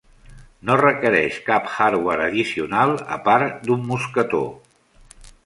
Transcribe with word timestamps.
No 0.69 0.77
requereix 0.79 1.37
cap 1.49 1.69
hardware 1.73 2.25
addicional 2.29 2.95
a 3.19 3.21
part 3.29 3.61
d'un 3.69 3.87
mosquetó. 3.93 4.43